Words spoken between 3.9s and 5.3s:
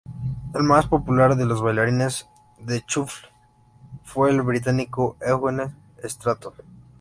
fue el británico